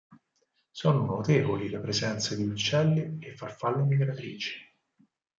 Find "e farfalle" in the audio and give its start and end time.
3.19-3.83